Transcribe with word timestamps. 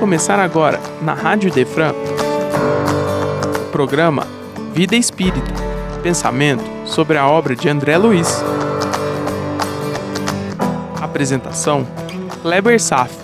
começar 0.00 0.38
agora, 0.40 0.80
na 1.02 1.12
Rádio 1.12 1.52
Defran, 1.52 1.92
o 1.92 3.70
programa 3.70 4.26
Vida 4.72 4.96
Espírita 4.96 5.52
Pensamento 6.02 6.64
sobre 6.86 7.18
a 7.18 7.28
obra 7.28 7.54
de 7.54 7.68
André 7.68 7.98
Luiz. 7.98 8.42
Apresentação: 10.98 11.86
Kleber 12.40 12.80
Saf. 12.80 13.14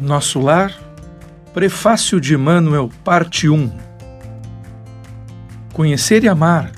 Nosso 0.00 0.40
Lar, 0.40 0.72
Prefácio 1.52 2.20
de 2.20 2.34
Emmanuel, 2.34 2.90
Parte 3.04 3.48
1 3.48 3.70
Conhecer 5.72 6.24
e 6.24 6.28
amar 6.28 6.72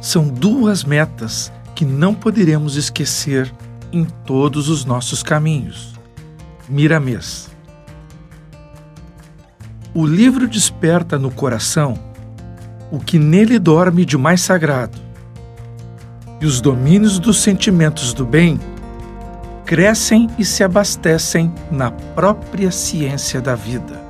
são 0.00 0.28
duas 0.28 0.84
metas 0.84 1.52
que 1.76 1.84
não 1.84 2.14
poderemos 2.14 2.74
esquecer 2.74 3.52
em 3.92 4.04
todos 4.04 4.70
os 4.70 4.86
nossos 4.86 5.22
caminhos. 5.22 5.92
Miramês. 6.66 7.50
O 9.94 10.06
livro 10.06 10.48
desperta 10.48 11.18
no 11.18 11.30
coração 11.30 11.98
o 12.90 12.98
que 12.98 13.18
nele 13.18 13.58
dorme 13.58 14.06
de 14.06 14.16
mais 14.16 14.40
sagrado, 14.40 14.96
e 16.40 16.46
os 16.46 16.60
domínios 16.60 17.18
dos 17.18 17.42
sentimentos 17.42 18.14
do 18.14 18.24
bem 18.24 18.58
crescem 19.66 20.30
e 20.38 20.44
se 20.44 20.64
abastecem 20.64 21.52
na 21.70 21.90
própria 21.90 22.70
ciência 22.70 23.40
da 23.40 23.54
vida. 23.54 24.00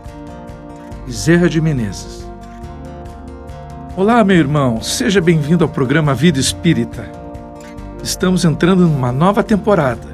Bezerra 1.04 1.48
de 1.48 1.60
Menezes. 1.60 2.26
Olá, 3.96 4.22
meu 4.22 4.36
irmão, 4.36 4.82
seja 4.82 5.20
bem-vindo 5.20 5.64
ao 5.64 5.70
programa 5.70 6.14
Vida 6.14 6.38
Espírita. 6.38 7.15
Estamos 8.06 8.44
entrando 8.44 8.86
numa 8.86 9.10
nova 9.10 9.42
temporada. 9.42 10.06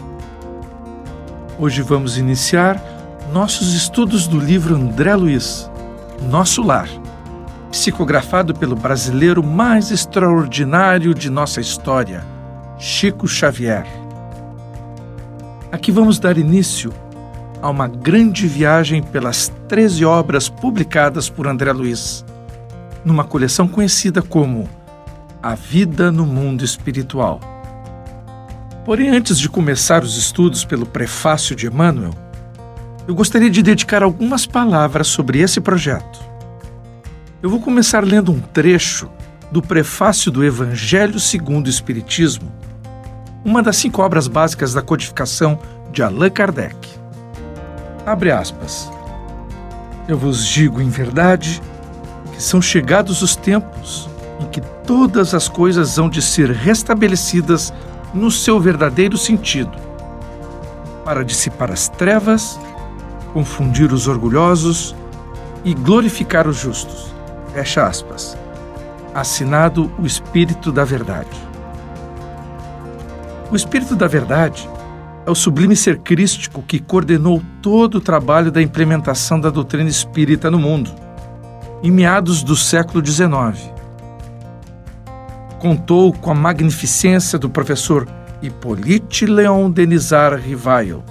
Hoje 1.59 1.83
vamos 1.83 2.17
iniciar 2.17 2.83
nossos 3.31 3.75
estudos 3.75 4.27
do 4.27 4.41
livro 4.41 4.75
André 4.75 5.15
Luiz, 5.15 5.71
Nosso 6.31 6.63
Lar, 6.63 6.89
psicografado 7.71 8.55
pelo 8.55 8.75
brasileiro 8.75 9.43
mais 9.43 9.91
extraordinário 9.91 11.13
de 11.13 11.29
nossa 11.29 11.61
história, 11.61 12.25
Chico 12.79 13.29
Xavier. 13.29 13.87
Aqui 15.71 15.93
vamos 15.93 16.19
dar 16.19 16.39
início 16.39 16.95
a 17.61 17.69
uma 17.69 17.89
grande 17.89 18.47
viagem 18.47 19.03
pelas 19.03 19.53
13 19.69 20.03
obras 20.07 20.49
publicadas 20.49 21.29
por 21.29 21.47
André 21.47 21.71
Luiz 21.73 22.25
numa 23.05 23.23
coleção 23.23 23.69
conhecida 23.69 24.23
como 24.23 24.67
A 25.43 25.55
Vida 25.55 26.11
no 26.11 26.25
Mundo 26.25 26.65
Espiritual. 26.65 27.52
Porém, 28.85 29.11
antes 29.11 29.39
de 29.39 29.49
começar 29.49 30.03
os 30.03 30.17
estudos 30.17 30.65
pelo 30.65 30.85
prefácio 30.85 31.55
de 31.55 31.67
Emmanuel, 31.67 32.13
eu 33.07 33.15
gostaria 33.15 33.51
de 33.51 33.63
dedicar 33.63 34.03
algumas 34.03 34.47
palavras 34.47 35.07
sobre 35.07 35.41
esse 35.41 35.61
projeto. 35.61 36.21
Eu 37.43 37.51
vou 37.51 37.61
começar 37.61 38.05
lendo 38.05 38.33
um 38.33 38.41
trecho 38.41 39.11
do 39.51 39.61
prefácio 39.61 40.31
do 40.31 40.45
Evangelho 40.45 41.21
segundo 41.21 41.67
o 41.67 41.71
Espiritismo, 41.71 42.53
uma 43.45 43.63
das 43.63 43.77
cinco 43.77 44.03
obras 44.03 44.27
básicas 44.27 44.73
da 44.73 44.83
codificação 44.83 45.59
de 45.93 46.03
Allan 46.03 46.31
Kardec. 46.31 46.77
Abre 48.07 48.31
aspas. 48.31 48.91
Eu 50.09 50.17
vos 50.17 50.47
digo 50.47 50.81
em 50.81 50.89
verdade 50.89 51.61
são 52.43 52.61
chegados 52.61 53.23
os 53.23 53.37
tempos 53.37 54.09
em 54.41 54.47
que 54.47 54.61
todas 54.85 55.35
as 55.35 55.49
coisas 55.49 55.99
hão 55.99 56.09
de 56.09 56.21
ser 56.21 56.51
restabelecidas 56.51 57.73
no 58.15 58.31
seu 58.31 58.61
verdadeiro 58.61 59.17
sentido, 59.17 59.77
para 61.05 61.25
dissipar 61.25 61.71
as 61.71 61.89
trevas, 61.89 62.59
confundir 63.33 63.93
os 63.93 64.07
orgulhosos 64.07 64.95
e 65.65 65.75
glorificar 65.75 66.47
os 66.47 66.57
justos. 66.57 67.15
Fecha 67.53 67.87
aspas. 67.87 68.37
Assinado 69.15 69.93
o 69.99 70.07
Espírito 70.07 70.73
da 70.73 70.85
Verdade. 70.85 71.37
O 73.51 73.57
Espírito 73.57 73.95
da 73.95 74.07
Verdade 74.07 74.69
é 75.27 75.31
o 75.31 75.35
sublime 75.35 75.77
ser 75.77 75.99
crístico 75.99 76.63
que 76.63 76.81
coordenou 76.81 77.43
todo 77.61 77.97
o 77.97 78.01
trabalho 78.01 78.51
da 78.51 78.63
implementação 78.63 79.39
da 79.39 79.51
doutrina 79.51 79.89
espírita 79.89 80.51
no 80.51 80.59
mundo 80.59 80.91
em 81.83 81.91
meados 81.91 82.43
do 82.43 82.55
século 82.55 83.05
XIX. 83.05 83.73
Contou 85.63 86.13
com 86.13 86.33
a 86.33 86.35
magnificência 86.35 87.39
do 87.39 87.49
professor 87.49 88.09
Hippolyte 88.43 89.27
Léon 89.27 89.71
Denisard 89.71 90.43
Rivail, 90.43 91.05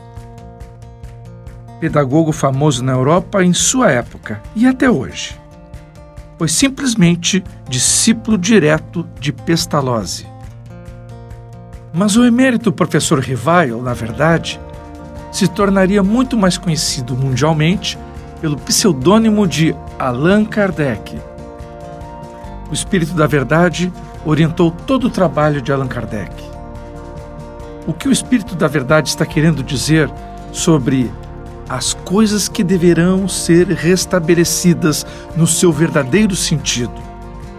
pedagogo 1.80 2.34
famoso 2.34 2.84
na 2.84 2.92
Europa 2.92 3.42
em 3.46 3.54
sua 3.54 3.90
época 3.92 4.42
e 4.54 4.68
até 4.68 4.92
hoje. 4.92 5.40
Foi 6.38 6.50
simplesmente 6.50 7.42
discípulo 7.70 8.38
direto 8.38 9.08
de 9.22 9.32
Pestalozzi. 9.32 10.28
Mas 11.94 12.18
o 12.18 12.26
emérito 12.26 12.74
professor 12.74 13.20
Rivail, 13.20 13.82
na 13.82 13.94
verdade, 13.94 14.60
se 15.32 15.48
tornaria 15.48 16.04
muito 16.04 16.36
mais 16.36 16.58
conhecido 16.58 17.16
mundialmente 17.16 17.98
pelo 18.42 18.58
pseudônimo 18.58 19.48
de 19.48 19.74
Allan 19.98 20.44
Kardec. 20.44 21.18
O 22.70 22.74
Espírito 22.74 23.14
da 23.14 23.28
Verdade 23.28 23.90
orientou 24.26 24.72
todo 24.72 25.08
o 25.08 25.10
trabalho 25.10 25.62
de 25.62 25.72
Allan 25.72 25.88
Kardec. 25.88 26.34
O 27.88 27.94
que 27.94 28.08
o 28.08 28.12
Espírito 28.12 28.56
da 28.56 28.68
Verdade 28.68 29.10
está 29.10 29.26
querendo 29.26 29.64
dizer 29.64 30.12
sobre 30.52 31.12
as 31.68 31.94
coisas 31.94 32.48
que 32.48 32.64
deverão 32.64 33.28
ser 33.28 33.68
restabelecidas 33.68 35.06
no 35.36 35.48
seu 35.48 35.72
verdadeiro 35.72 36.36
sentido? 36.36 36.94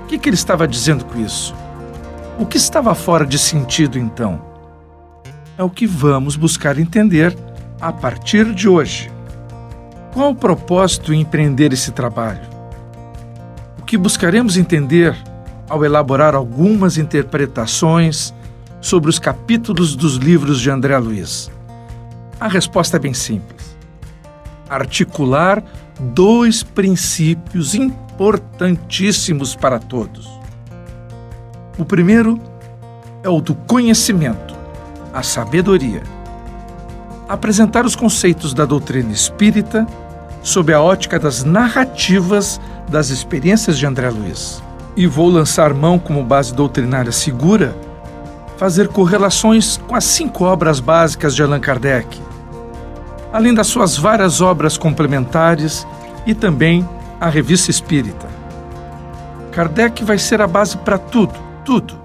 O 0.04 0.06
que, 0.06 0.18
que 0.18 0.28
ele 0.28 0.36
estava 0.36 0.68
dizendo 0.68 1.04
com 1.04 1.18
isso? 1.18 1.54
O 2.38 2.46
que 2.46 2.56
estava 2.56 2.94
fora 2.94 3.26
de 3.26 3.38
sentido 3.38 3.98
então? 3.98 4.40
É 5.56 5.62
o 5.62 5.70
que 5.70 5.86
vamos 5.86 6.36
buscar 6.36 6.78
entender 6.78 7.36
a 7.80 7.92
partir 7.92 8.52
de 8.54 8.68
hoje. 8.68 9.10
Qual 10.12 10.30
o 10.30 10.36
propósito 10.36 11.12
em 11.12 11.22
empreender 11.22 11.72
esse 11.72 11.90
trabalho? 11.90 12.42
O 13.78 13.82
que 13.82 13.96
buscaremos 13.96 14.56
entender 14.56 15.16
ao 15.72 15.86
elaborar 15.86 16.34
algumas 16.34 16.98
interpretações 16.98 18.34
sobre 18.78 19.08
os 19.08 19.18
capítulos 19.18 19.96
dos 19.96 20.16
livros 20.16 20.60
de 20.60 20.68
André 20.68 20.98
Luiz? 20.98 21.50
A 22.38 22.46
resposta 22.46 22.98
é 22.98 23.00
bem 23.00 23.14
simples. 23.14 23.74
Articular 24.68 25.64
dois 25.98 26.62
princípios 26.62 27.74
importantíssimos 27.74 29.56
para 29.56 29.78
todos. 29.78 30.28
O 31.78 31.86
primeiro 31.86 32.38
é 33.22 33.30
o 33.30 33.40
do 33.40 33.54
conhecimento, 33.54 34.54
a 35.10 35.22
sabedoria. 35.22 36.02
Apresentar 37.26 37.86
os 37.86 37.96
conceitos 37.96 38.52
da 38.52 38.66
doutrina 38.66 39.10
espírita 39.10 39.86
sob 40.42 40.70
a 40.70 40.82
ótica 40.82 41.18
das 41.18 41.44
narrativas 41.44 42.60
das 42.90 43.08
experiências 43.08 43.78
de 43.78 43.86
André 43.86 44.10
Luiz. 44.10 44.62
E 44.96 45.06
vou 45.06 45.28
lançar 45.28 45.72
mão 45.72 45.98
como 45.98 46.22
base 46.22 46.54
doutrinária 46.54 47.12
segura 47.12 47.74
fazer 48.62 48.86
correlações 48.86 49.76
com 49.76 49.96
as 49.96 50.04
cinco 50.04 50.44
obras 50.44 50.78
básicas 50.78 51.34
de 51.34 51.42
Allan 51.42 51.58
Kardec, 51.58 52.20
além 53.32 53.52
das 53.52 53.66
suas 53.66 53.96
várias 53.96 54.40
obras 54.40 54.78
complementares 54.78 55.84
e 56.24 56.32
também 56.32 56.88
a 57.20 57.28
Revista 57.28 57.72
Espírita. 57.72 58.28
Kardec 59.50 60.04
vai 60.04 60.16
ser 60.16 60.40
a 60.40 60.46
base 60.46 60.76
para 60.76 60.96
tudo, 60.96 61.34
tudo, 61.64 61.98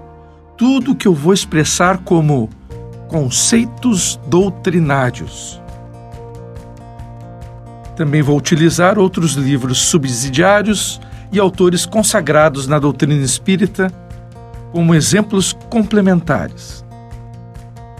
tudo 0.56 0.96
que 0.96 1.06
eu 1.06 1.14
vou 1.14 1.32
expressar 1.32 1.98
como 1.98 2.50
conceitos 3.06 4.18
doutrinários. 4.26 5.62
Também 7.94 8.20
vou 8.20 8.36
utilizar 8.36 8.98
outros 8.98 9.34
livros 9.34 9.78
subsidiários 9.78 11.00
e 11.30 11.38
autores 11.38 11.84
consagrados 11.84 12.66
na 12.66 12.78
doutrina 12.78 13.22
espírita 13.22 13.92
como 14.72 14.94
exemplos 14.94 15.56
complementares. 15.70 16.84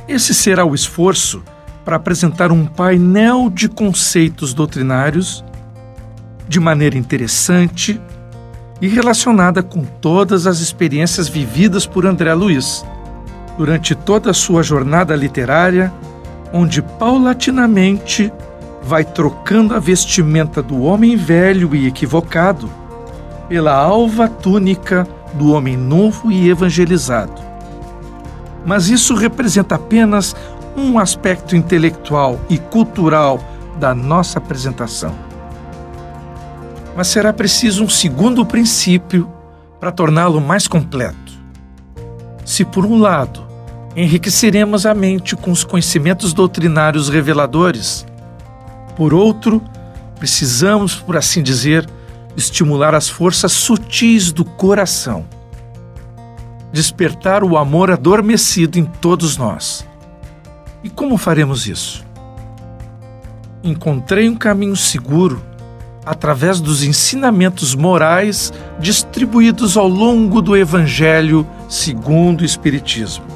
Esse 0.07 0.35
será 0.35 0.65
o 0.65 0.75
esforço 0.75 1.43
para 1.85 1.97
apresentar 1.97 2.53
um 2.53 2.67
painel 2.67 3.51
de 3.51 3.69
conceitos 3.69 4.53
doutrinários 4.53 5.45
de 6.49 6.61
maneira 6.61 6.97
interessante 6.97 8.01
e 8.81 8.89
relacionada 8.89 9.63
com 9.63 9.85
todas 9.85 10.47
as 10.47 10.61
experiências 10.61 11.29
vividas 11.29 11.87
por 11.87 12.07
André 12.07 12.33
Luiz 12.33 12.85
durante 13.57 13.95
toda 13.95 14.31
a 14.31 14.35
sua 14.35 14.63
jornada 14.63 15.17
literária, 15.17 15.93
onde 16.53 16.81
paulatinamente 16.81 18.33
vai 18.83 19.05
trocando 19.05 19.75
a 19.75 19.79
vestimenta 19.79 20.63
do 20.63 20.83
homem 20.83 21.17
velho 21.17 21.75
e 21.75 21.87
equivocado 21.87 22.71
pela 23.49 23.75
alva 23.75 24.29
túnica 24.29 25.07
do 25.35 25.53
homem 25.53 25.77
novo 25.77 26.31
e 26.31 26.49
evangelizado. 26.49 27.49
mas 28.65 28.89
isso 28.91 29.15
representa 29.15 29.77
apenas 29.77 30.37
um 30.77 30.99
aspecto 30.99 31.57
intelectual 31.57 32.39
e 32.51 32.59
cultural 32.59 33.41
da 33.81 33.95
nossa 33.95 34.39
apresentação. 34.39 35.15
Mas 36.95 37.09
será 37.09 37.33
preciso 37.33 37.83
um 37.83 37.89
segundo 37.89 38.45
princípio 38.45 39.27
para 39.81 39.91
torná-lo 39.91 40.41
mais 40.41 40.69
completo. 40.69 41.33
Se, 42.45 42.65
por 42.65 42.85
um 42.85 42.99
lado, 42.99 43.47
enriqueceremos 43.97 44.85
a 44.85 44.95
mente 44.95 45.35
com 45.35 45.51
os 45.51 45.65
conhecimentos 45.65 46.33
doutrinários 46.33 47.09
reveladores, 47.09 48.07
por 48.97 49.15
outro, 49.15 49.63
precisamos, 50.19 50.97
por 50.97 51.17
assim 51.17 51.43
dizer, 51.43 51.89
estimular 52.39 52.95
as 52.95 53.09
forças 53.09 53.51
sutis 53.51 54.31
do 54.31 54.45
coração, 54.45 55.27
despertar 56.73 57.43
o 57.43 57.59
amor 57.59 57.91
adormecido 57.91 58.79
em 58.79 58.85
todos 58.85 59.37
nós. 59.37 59.85
E 60.85 60.89
como 60.89 61.19
faremos 61.19 61.67
isso? 61.67 62.07
Encontrei 63.65 64.29
um 64.29 64.37
caminho 64.37 64.77
seguro 64.77 65.43
através 66.07 66.61
dos 66.61 66.85
ensinamentos 66.85 67.75
morais 67.75 68.53
distribuídos 68.79 69.77
ao 69.77 69.89
longo 69.89 70.41
do 70.41 70.57
Evangelho 70.57 71.45
segundo 71.69 72.43
o 72.43 72.45
Espiritismo. 72.45 73.27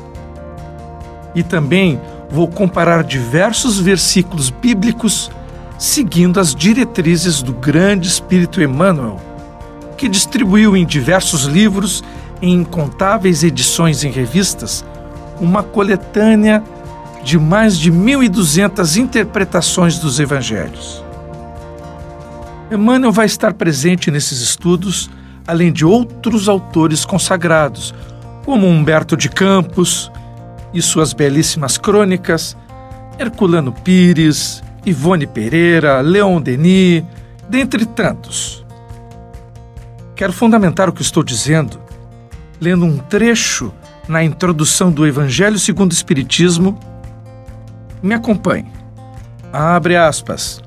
E 1.34 1.42
também 1.42 2.00
vou 2.30 2.46
comparar 2.46 3.02
diversos 3.02 3.80
versículos 3.80 4.48
bíblicos 4.48 5.28
seguindo 5.82 6.38
as 6.38 6.54
diretrizes 6.54 7.42
do 7.42 7.52
grande 7.52 8.06
Espírito 8.06 8.62
Emmanuel, 8.62 9.20
que 9.98 10.08
distribuiu 10.08 10.76
em 10.76 10.86
diversos 10.86 11.42
livros, 11.42 12.04
em 12.40 12.60
incontáveis 12.60 13.42
edições 13.42 14.04
em 14.04 14.10
revistas, 14.12 14.84
uma 15.40 15.60
coletânea 15.60 16.62
de 17.24 17.36
mais 17.36 17.76
de 17.76 17.90
1.200 17.90 18.96
interpretações 18.96 19.98
dos 19.98 20.20
evangelhos. 20.20 21.02
Emmanuel 22.70 23.10
vai 23.10 23.26
estar 23.26 23.52
presente 23.52 24.08
nesses 24.08 24.40
estudos, 24.40 25.10
além 25.48 25.72
de 25.72 25.84
outros 25.84 26.48
autores 26.48 27.04
consagrados, 27.04 27.92
como 28.44 28.68
Humberto 28.68 29.16
de 29.16 29.28
Campos 29.28 30.12
e 30.72 30.80
suas 30.80 31.12
belíssimas 31.12 31.76
crônicas, 31.76 32.56
Herculano 33.18 33.72
Pires, 33.72 34.62
Ivone 34.84 35.26
Pereira, 35.26 36.00
Leon 36.00 36.40
Denis, 36.40 37.04
dentre 37.48 37.86
tantos. 37.86 38.64
Quero 40.14 40.32
fundamentar 40.32 40.88
o 40.88 40.92
que 40.92 41.02
estou 41.02 41.22
dizendo 41.22 41.82
lendo 42.62 42.84
um 42.86 42.96
trecho 42.96 43.72
na 44.06 44.22
introdução 44.22 44.92
do 44.92 45.04
Evangelho 45.04 45.58
segundo 45.58 45.90
o 45.90 45.94
Espiritismo. 45.94 46.78
Me 48.00 48.14
acompanhe. 48.14 48.70
Abre 49.52 49.96
aspas. 49.96 50.62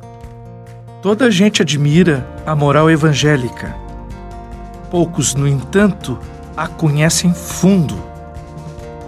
Toda 1.02 1.26
a 1.26 1.30
gente 1.32 1.62
admira 1.62 2.28
a 2.46 2.54
moral 2.54 2.92
evangélica. 2.92 3.74
Poucos, 4.92 5.36
no 5.36 5.48
entanto, 5.48 6.20
a 6.58 6.68
conhecem 6.68 7.34
fundo. 7.34 7.96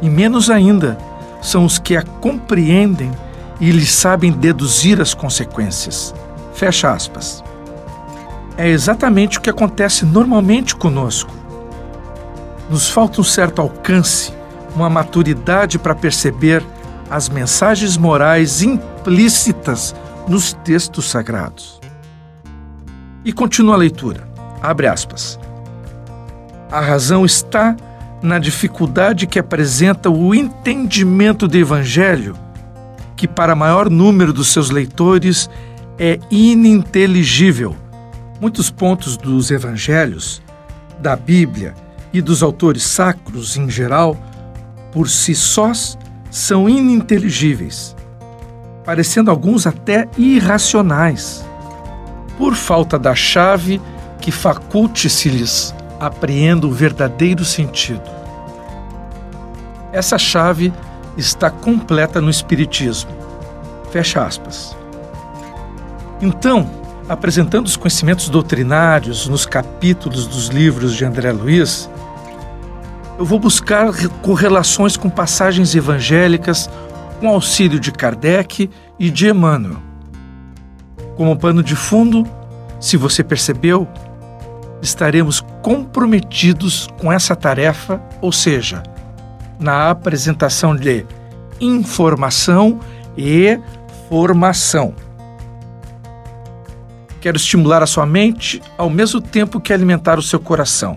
E 0.01 0.09
menos 0.09 0.49
ainda 0.49 0.97
são 1.41 1.65
os 1.65 1.77
que 1.77 1.97
a 1.97 2.03
compreendem 2.03 3.11
e 3.59 3.71
lhes 3.71 3.91
sabem 3.91 4.31
deduzir 4.31 5.01
as 5.01 5.13
consequências. 5.13 6.13
Fecha 6.53 6.91
aspas. 6.91 7.43
É 8.57 8.67
exatamente 8.67 9.37
o 9.37 9.41
que 9.41 9.49
acontece 9.49 10.05
normalmente 10.05 10.75
conosco. 10.75 11.31
Nos 12.69 12.89
falta 12.89 13.21
um 13.21 13.23
certo 13.23 13.61
alcance, 13.61 14.33
uma 14.75 14.89
maturidade 14.89 15.77
para 15.77 15.95
perceber 15.95 16.63
as 17.09 17.29
mensagens 17.29 17.95
morais 17.95 18.61
implícitas 18.61 19.95
nos 20.27 20.53
textos 20.53 21.09
sagrados. 21.09 21.79
E 23.23 23.31
continua 23.31 23.75
a 23.75 23.77
leitura. 23.77 24.27
Abre 24.61 24.87
aspas. 24.87 25.39
A 26.71 26.81
razão 26.81 27.25
está 27.25 27.75
na 28.21 28.39
dificuldade 28.39 29.27
que 29.27 29.39
apresenta 29.39 30.09
o 30.09 30.33
entendimento 30.33 31.47
do 31.47 31.57
Evangelho, 31.57 32.35
que 33.17 33.27
para 33.27 33.55
maior 33.55 33.89
número 33.89 34.31
dos 34.31 34.47
seus 34.53 34.69
leitores 34.69 35.49
é 35.99 36.19
ininteligível. 36.31 37.75
Muitos 38.39 38.71
pontos 38.71 39.17
dos 39.17 39.51
Evangelhos, 39.51 40.41
da 41.01 41.15
Bíblia 41.15 41.73
e 42.13 42.21
dos 42.21 42.41
autores 42.41 42.83
sacros 42.83 43.57
em 43.57 43.69
geral, 43.69 44.15
por 44.93 45.09
si 45.09 45.35
sós, 45.35 45.97
são 46.29 46.69
ininteligíveis, 46.69 47.95
parecendo 48.85 49.31
alguns 49.31 49.65
até 49.65 50.07
irracionais 50.17 51.45
por 52.37 52.53
falta 52.53 52.99
da 52.99 53.15
chave 53.15 53.81
que 54.21 54.31
faculte-se-lhes 54.31 55.73
apreenda 55.99 56.67
o 56.67 56.71
verdadeiro 56.71 57.43
sentido. 57.43 58.03
Essa 59.91 60.17
chave 60.17 60.71
está 61.17 61.49
completa 61.49 62.21
no 62.21 62.29
Espiritismo. 62.29 63.11
Fecha 63.91 64.23
aspas. 64.23 64.75
Então, 66.21 66.69
apresentando 67.09 67.65
os 67.65 67.75
conhecimentos 67.75 68.29
doutrinários 68.29 69.27
nos 69.27 69.45
capítulos 69.45 70.27
dos 70.27 70.47
livros 70.47 70.93
de 70.95 71.05
André 71.05 71.31
Luiz, 71.31 71.89
eu 73.17 73.25
vou 73.25 73.39
buscar 73.39 73.91
correlações 74.21 74.95
com 74.95 75.09
passagens 75.09 75.73
evangélicas 75.73 76.69
com 77.19 77.29
auxílio 77.29 77.79
de 77.79 77.91
Kardec 77.91 78.69
e 78.99 79.09
de 79.09 79.27
Emmanuel. 79.27 79.81
Como 81.15 81.35
pano 81.35 81.63
de 81.63 81.75
fundo, 81.75 82.27
se 82.79 82.95
você 82.95 83.23
percebeu, 83.23 83.87
estaremos 84.81 85.43
comprometidos 85.63 86.87
com 86.99 87.11
essa 87.11 87.35
tarefa, 87.35 87.99
ou 88.21 88.31
seja, 88.31 88.83
na 89.59 89.89
apresentação 89.89 90.75
de 90.75 91.05
informação 91.59 92.79
e 93.17 93.59
formação. 94.09 94.93
Quero 97.19 97.37
estimular 97.37 97.81
a 97.81 97.87
sua 97.87 98.05
mente 98.05 98.61
ao 98.77 98.89
mesmo 98.89 99.19
tempo 99.19 99.59
que 99.59 99.73
alimentar 99.73 100.19
o 100.19 100.21
seu 100.21 100.39
coração. 100.39 100.95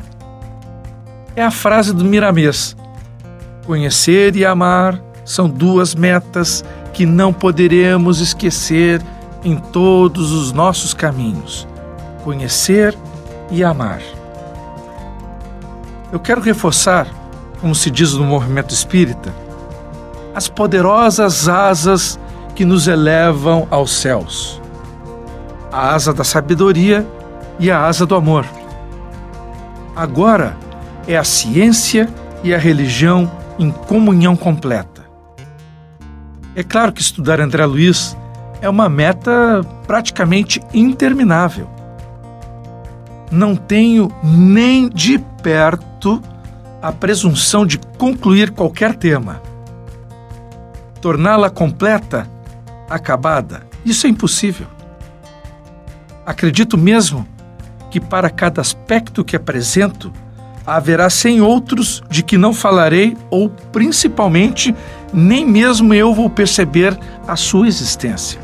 É 1.34 1.42
a 1.42 1.50
frase 1.50 1.94
do 1.94 2.04
Miramês: 2.04 2.76
Conhecer 3.64 4.36
e 4.36 4.44
amar 4.44 5.02
são 5.24 5.48
duas 5.48 5.94
metas 5.94 6.64
que 6.92 7.06
não 7.06 7.32
poderemos 7.32 8.20
esquecer 8.20 9.00
em 9.42 9.56
todos 9.56 10.32
os 10.32 10.52
nossos 10.52 10.92
caminhos, 10.92 11.66
conhecer 12.22 12.96
e 13.50 13.64
amar. 13.64 14.02
Eu 16.12 16.18
quero 16.20 16.40
reforçar, 16.40 17.06
como 17.60 17.74
se 17.74 17.90
diz 17.90 18.14
no 18.14 18.24
movimento 18.24 18.72
espírita, 18.72 19.34
as 20.34 20.48
poderosas 20.48 21.48
asas 21.48 22.18
que 22.54 22.64
nos 22.64 22.88
elevam 22.88 23.66
aos 23.70 23.92
céus. 23.92 24.60
A 25.72 25.94
asa 25.94 26.12
da 26.12 26.24
sabedoria 26.24 27.06
e 27.58 27.70
a 27.70 27.84
asa 27.84 28.06
do 28.06 28.14
amor. 28.14 28.46
Agora 29.94 30.56
é 31.06 31.16
a 31.16 31.24
ciência 31.24 32.08
e 32.42 32.54
a 32.54 32.58
religião 32.58 33.30
em 33.58 33.70
comunhão 33.70 34.34
completa. 34.36 35.04
É 36.54 36.62
claro 36.62 36.92
que 36.92 37.00
estudar 37.00 37.40
André 37.40 37.64
Luiz 37.66 38.16
é 38.60 38.68
uma 38.68 38.88
meta 38.88 39.62
praticamente 39.86 40.60
interminável. 40.72 41.68
Não 43.30 43.54
tenho 43.54 44.10
nem 44.22 44.88
de 44.88 45.18
perto 45.42 46.20
a 46.82 46.92
presunção 46.92 47.66
de 47.66 47.78
concluir 47.98 48.50
qualquer 48.50 48.94
tema. 48.94 49.42
Torná-la 51.00 51.50
completa, 51.50 52.28
acabada, 52.88 53.66
isso 53.84 54.06
é 54.06 54.10
impossível. 54.10 54.66
Acredito 56.24 56.76
mesmo 56.76 57.26
que 57.90 58.00
para 58.00 58.30
cada 58.30 58.60
aspecto 58.60 59.24
que 59.24 59.34
apresento, 59.34 60.12
haverá 60.66 61.10
cem 61.10 61.40
outros 61.40 62.02
de 62.08 62.22
que 62.22 62.38
não 62.38 62.52
falarei 62.52 63.16
ou, 63.30 63.48
principalmente, 63.48 64.74
nem 65.12 65.44
mesmo 65.44 65.92
eu 65.92 66.14
vou 66.14 66.30
perceber 66.30 66.96
a 67.26 67.34
sua 67.34 67.66
existência. 67.66 68.40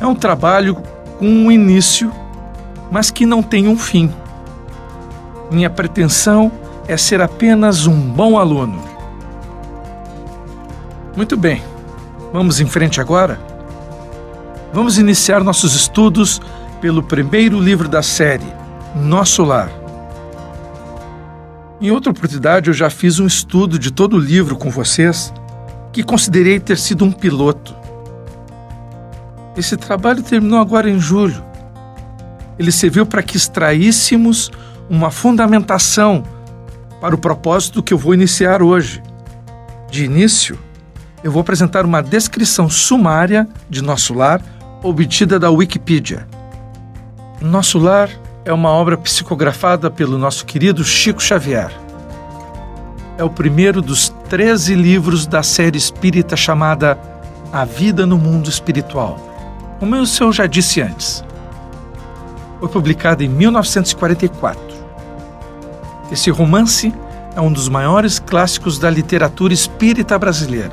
É 0.00 0.06
um 0.06 0.14
trabalho 0.14 0.76
com 1.18 1.26
um 1.26 1.50
início, 1.50 2.12
mas 2.90 3.10
que 3.10 3.26
não 3.26 3.42
tem 3.42 3.68
um 3.68 3.76
fim. 3.76 4.10
Minha 5.50 5.70
pretensão 5.70 6.50
é 6.88 6.96
ser 6.96 7.20
apenas 7.20 7.86
um 7.86 8.00
bom 8.00 8.38
aluno. 8.38 8.82
Muito 11.16 11.36
bem, 11.36 11.62
vamos 12.32 12.60
em 12.60 12.66
frente 12.66 13.00
agora? 13.00 13.38
Vamos 14.72 14.98
iniciar 14.98 15.44
nossos 15.44 15.74
estudos 15.74 16.40
pelo 16.80 17.02
primeiro 17.02 17.60
livro 17.60 17.88
da 17.88 18.02
série, 18.02 18.52
Nosso 18.94 19.44
Lar. 19.44 19.70
Em 21.80 21.90
outra 21.90 22.10
oportunidade, 22.10 22.68
eu 22.68 22.74
já 22.74 22.90
fiz 22.90 23.20
um 23.20 23.26
estudo 23.26 23.78
de 23.78 23.92
todo 23.92 24.16
o 24.16 24.18
livro 24.18 24.56
com 24.56 24.70
vocês, 24.70 25.32
que 25.92 26.02
considerei 26.02 26.58
ter 26.58 26.76
sido 26.76 27.04
um 27.04 27.12
piloto. 27.12 27.74
Esse 29.56 29.76
trabalho 29.76 30.22
terminou 30.22 30.58
agora 30.58 30.90
em 30.90 30.98
julho. 30.98 31.44
Ele 32.58 32.72
serviu 32.72 33.06
para 33.06 33.22
que 33.22 33.36
extraíssemos 33.36 34.50
uma 34.88 35.10
fundamentação 35.10 36.22
para 37.00 37.14
o 37.14 37.18
propósito 37.18 37.82
que 37.82 37.92
eu 37.92 37.98
vou 37.98 38.14
iniciar 38.14 38.62
hoje. 38.62 39.02
De 39.90 40.04
início, 40.04 40.58
eu 41.22 41.30
vou 41.30 41.40
apresentar 41.40 41.84
uma 41.84 42.02
descrição 42.02 42.68
sumária 42.68 43.48
de 43.68 43.82
Nosso 43.82 44.14
Lar 44.14 44.42
obtida 44.82 45.38
da 45.38 45.50
Wikipedia. 45.50 46.26
Nosso 47.40 47.78
Lar 47.78 48.10
é 48.44 48.52
uma 48.52 48.68
obra 48.68 48.96
psicografada 48.98 49.90
pelo 49.90 50.18
nosso 50.18 50.44
querido 50.44 50.84
Chico 50.84 51.22
Xavier. 51.22 51.70
É 53.16 53.24
o 53.24 53.30
primeiro 53.30 53.80
dos 53.80 54.10
13 54.28 54.74
livros 54.74 55.26
da 55.26 55.42
série 55.42 55.78
espírita 55.78 56.36
chamada 56.36 56.98
A 57.52 57.64
Vida 57.64 58.04
no 58.04 58.18
Mundo 58.18 58.50
Espiritual, 58.50 59.18
como 59.78 60.06
senhor 60.06 60.32
já 60.32 60.46
disse 60.46 60.80
antes. 60.80 61.24
Foi 62.60 62.68
publicado 62.68 63.22
em 63.22 63.28
1944. 63.28 64.73
Esse 66.14 66.30
romance 66.30 66.94
é 67.34 67.40
um 67.40 67.52
dos 67.52 67.68
maiores 67.68 68.20
clássicos 68.20 68.78
da 68.78 68.88
literatura 68.88 69.52
espírita 69.52 70.16
brasileira. 70.16 70.70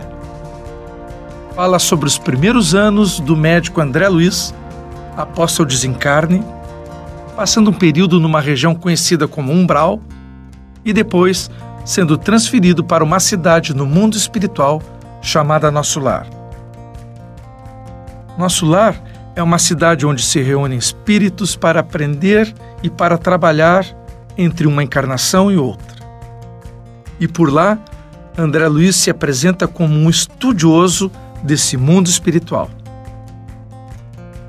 Fala 1.56 1.80
sobre 1.80 2.06
os 2.06 2.16
primeiros 2.16 2.76
anos 2.76 3.20
do 3.20 3.36
médico 3.36 3.82
André 3.82 4.08
Luiz 4.08 4.54
após 5.18 5.54
seu 5.54 5.66
desencarne 5.66 6.46
passando 7.36 7.72
um 7.72 7.74
período 7.74 8.20
numa 8.20 8.40
região 8.40 8.76
conhecida 8.76 9.28
como 9.28 9.52
Umbral 9.52 10.00
e 10.86 10.94
depois 10.94 11.50
sendo 11.84 12.20
transferido 12.20 12.84
para 12.84 13.04
uma 13.04 13.20
cidade 13.20 13.74
no 13.74 13.88
mundo 13.88 14.16
espiritual 14.16 14.80
chamada 15.24 15.72
Nosso 15.72 16.00
Lar. 16.00 16.28
Nosso 18.38 18.68
Lar 18.68 18.94
é 19.36 19.42
uma 19.42 19.58
cidade 19.58 20.06
onde 20.06 20.22
se 20.22 20.40
reúnem 20.40 20.78
espíritos 20.78 21.56
para 21.56 21.80
aprender 21.80 22.54
e 22.84 22.92
para 22.92 23.18
trabalhar 23.18 23.84
entre 24.38 24.68
uma 24.68 24.84
encarnação 24.84 25.52
e 25.52 25.58
outra. 25.58 26.02
E 27.20 27.28
por 27.28 27.52
lá, 27.52 27.78
André 28.38 28.68
Luiz 28.68 28.96
se 28.96 29.10
apresenta 29.10 29.68
como 29.68 29.94
um 29.94 30.10
estudioso 30.10 31.12
desse 31.44 31.78
mundo 31.78 32.08
espiritual 32.08 32.70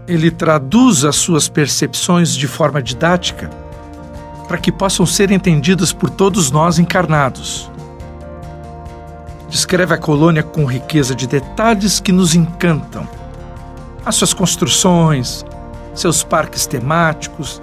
ele 0.07 0.31
traduz 0.31 1.05
as 1.05 1.17
suas 1.17 1.49
percepções 1.49 2.35
de 2.35 2.47
forma 2.47 2.83
didática 2.83 3.49
para 4.49 4.59
que 4.59 4.73
possam 4.73 5.07
ser 5.07 5.31
entendidas 5.31 5.93
por 5.93 6.11
todos 6.11 6.51
nós 6.51 6.79
encarnados. 6.79 7.71
Descreve 9.49 9.95
a 9.95 9.99
colônia 9.99 10.43
com 10.43 10.65
riqueza 10.65 11.15
de 11.15 11.27
detalhes 11.27 12.01
que 12.01 12.13
nos 12.13 12.35
encantam. 12.35 13.07
As 14.05 14.17
suas 14.17 14.35
construções, 14.35 15.45
seus 15.95 16.25
parques 16.25 16.67
temáticos 16.67 17.63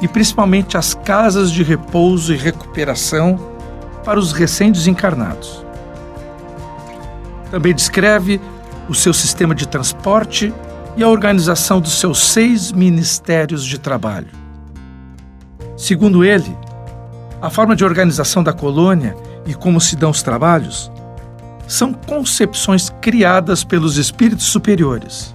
e 0.00 0.08
principalmente 0.08 0.76
as 0.76 0.94
casas 0.94 1.50
de 1.50 1.62
repouso 1.62 2.32
e 2.32 2.36
recuperação 2.36 3.38
para 4.04 4.18
os 4.18 4.32
recém-desencarnados. 4.32 5.64
Também 7.50 7.74
descreve 7.74 8.40
o 8.88 8.94
seu 8.94 9.12
sistema 9.12 9.54
de 9.54 9.68
transporte 9.68 10.52
e 10.96 11.02
a 11.02 11.08
organização 11.08 11.80
dos 11.80 11.98
seus 11.98 12.18
seis 12.32 12.72
ministérios 12.72 13.64
de 13.64 13.78
trabalho. 13.78 14.28
Segundo 15.76 16.24
ele, 16.24 16.56
a 17.40 17.48
forma 17.48 17.74
de 17.74 17.84
organização 17.84 18.42
da 18.42 18.52
colônia 18.52 19.16
e 19.46 19.54
como 19.54 19.80
se 19.80 19.96
dão 19.96 20.10
os 20.10 20.22
trabalhos 20.22 20.90
são 21.66 21.92
concepções 21.92 22.90
criadas 23.00 23.62
pelos 23.64 23.96
espíritos 23.96 24.46
superiores. 24.46 25.34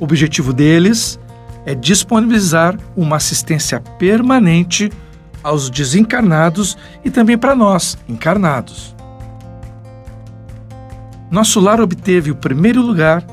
O 0.00 0.04
objetivo 0.04 0.52
deles 0.52 1.18
é 1.66 1.74
disponibilizar 1.74 2.78
uma 2.96 3.16
assistência 3.16 3.80
permanente 3.98 4.90
aos 5.42 5.68
desencarnados 5.68 6.78
e 7.04 7.10
também 7.10 7.36
para 7.36 7.54
nós, 7.54 7.98
encarnados. 8.08 8.94
Nosso 11.30 11.60
lar 11.60 11.80
obteve 11.80 12.30
o 12.30 12.36
primeiro 12.36 12.80
lugar 12.80 13.24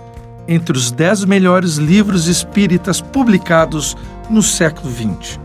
entre 0.47 0.75
os 0.75 0.91
dez 0.91 1.23
melhores 1.23 1.77
livros 1.77 2.27
espíritas 2.27 2.99
publicados 2.99 3.95
no 4.29 4.41
século 4.41 4.91
XX. 4.91 5.39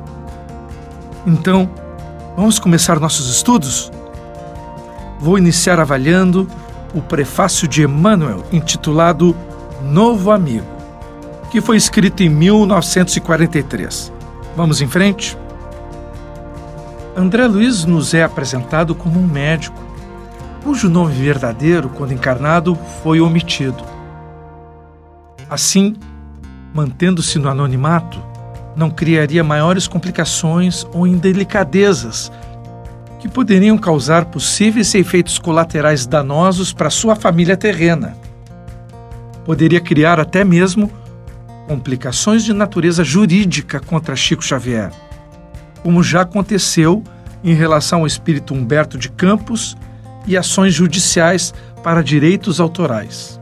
Então, 1.26 1.70
vamos 2.36 2.58
começar 2.58 2.98
nossos 2.98 3.30
estudos? 3.30 3.92
Vou 5.20 5.36
iniciar 5.36 5.78
avaliando 5.78 6.48
o 6.94 7.02
prefácio 7.02 7.68
de 7.68 7.82
Emmanuel 7.82 8.44
intitulado 8.50 9.36
Novo 9.82 10.30
Amigo, 10.30 10.66
que 11.50 11.60
foi 11.60 11.76
escrito 11.76 12.22
em 12.22 12.28
1943. 12.28 14.12
Vamos 14.56 14.80
em 14.80 14.88
frente? 14.88 15.36
André 17.16 17.46
Luiz 17.46 17.84
nos 17.84 18.14
é 18.14 18.22
apresentado 18.22 18.94
como 18.94 19.18
um 19.18 19.26
médico, 19.26 19.78
cujo 20.62 20.88
nome 20.88 21.14
verdadeiro, 21.14 21.88
quando 21.88 22.12
encarnado, 22.12 22.78
foi 23.02 23.20
omitido 23.20 23.98
Assim, 25.48 25.96
mantendo-se 26.74 27.38
no 27.38 27.48
anonimato, 27.48 28.22
não 28.76 28.90
criaria 28.90 29.42
maiores 29.42 29.88
complicações 29.88 30.86
ou 30.92 31.06
indelicadezas 31.06 32.30
que 33.18 33.28
poderiam 33.28 33.78
causar 33.78 34.26
possíveis 34.26 34.94
efeitos 34.94 35.38
colaterais 35.38 36.06
danosos 36.06 36.72
para 36.72 36.90
sua 36.90 37.16
família 37.16 37.56
terrena. 37.56 38.14
Poderia 39.44 39.80
criar 39.80 40.20
até 40.20 40.44
mesmo 40.44 40.90
complicações 41.68 42.44
de 42.44 42.54
natureza 42.54 43.04
jurídica 43.04 43.78
contra 43.78 44.16
Chico 44.16 44.42
Xavier, 44.42 44.90
como 45.82 46.02
já 46.02 46.22
aconteceu 46.22 47.04
em 47.44 47.52
relação 47.52 48.00
ao 48.00 48.06
espírito 48.06 48.54
Humberto 48.54 48.96
de 48.96 49.10
Campos 49.10 49.76
e 50.26 50.36
ações 50.36 50.72
judiciais 50.72 51.52
para 51.82 52.02
direitos 52.02 52.58
autorais. 52.58 53.38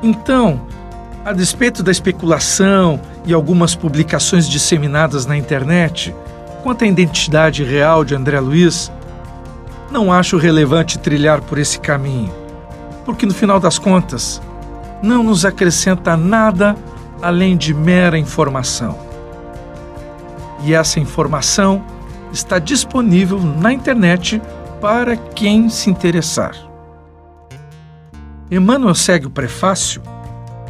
Então, 0.00 0.64
a 1.24 1.32
despeito 1.32 1.82
da 1.82 1.90
especulação 1.90 3.00
e 3.26 3.34
algumas 3.34 3.74
publicações 3.74 4.48
disseminadas 4.48 5.26
na 5.26 5.36
internet 5.36 6.14
quanto 6.62 6.84
à 6.84 6.86
identidade 6.86 7.64
real 7.64 8.04
de 8.04 8.14
André 8.14 8.40
Luiz, 8.40 8.90
não 9.90 10.12
acho 10.12 10.36
relevante 10.36 10.98
trilhar 10.98 11.42
por 11.42 11.58
esse 11.58 11.78
caminho, 11.78 12.32
porque 13.04 13.26
no 13.26 13.34
final 13.34 13.60
das 13.60 13.78
contas, 13.78 14.40
não 15.04 15.22
nos 15.22 15.44
acrescenta 15.44 16.16
nada 16.16 16.74
além 17.20 17.56
de 17.56 17.74
mera 17.74 18.18
informação. 18.18 18.98
E 20.62 20.72
essa 20.72 20.98
informação 20.98 21.84
está 22.32 22.58
disponível 22.58 23.38
na 23.38 23.72
internet 23.72 24.40
para 24.80 25.16
quem 25.16 25.68
se 25.68 25.90
interessar. 25.90 26.54
Emmanuel 28.50 28.94
segue 28.94 29.26
o 29.26 29.30
prefácio 29.30 30.02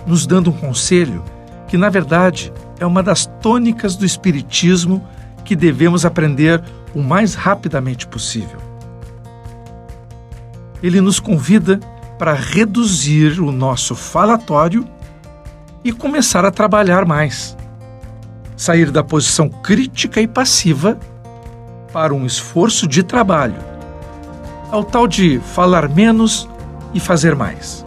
nos 0.05 0.27
dando 0.27 0.51
um 0.51 0.53
conselho 0.53 1.23
que, 1.69 1.77
na 1.77 1.89
verdade, 1.89 2.53
é 2.79 2.85
uma 2.85 3.03
das 3.03 3.27
tônicas 3.41 3.95
do 3.95 4.05
Espiritismo 4.05 5.07
que 5.45 5.55
devemos 5.55 6.05
aprender 6.05 6.63
o 6.95 7.01
mais 7.01 7.35
rapidamente 7.35 8.07
possível. 8.07 8.59
Ele 10.83 11.01
nos 11.01 11.21
convida 11.21 11.79
para 12.19 12.33
reduzir 12.33 13.41
o 13.41 13.51
nosso 13.51 13.95
falatório 13.95 14.87
e 15.83 15.93
começar 15.93 16.45
a 16.45 16.51
trabalhar 16.51 17.05
mais. 17.05 17.57
Sair 18.57 18.91
da 18.91 19.03
posição 19.03 19.49
crítica 19.49 20.21
e 20.21 20.27
passiva 20.27 20.99
para 21.93 22.15
um 22.15 22.25
esforço 22.25 22.87
de 22.87 23.03
trabalho. 23.03 23.57
Ao 24.71 24.83
tal 24.83 25.07
de 25.07 25.41
falar 25.41 25.89
menos 25.89 26.49
e 26.93 27.01
fazer 27.01 27.35
mais. 27.35 27.85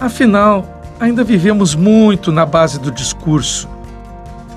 Afinal, 0.00 0.82
ainda 1.00 1.24
vivemos 1.24 1.74
muito 1.74 2.30
na 2.30 2.46
base 2.46 2.78
do 2.78 2.90
discurso, 2.90 3.68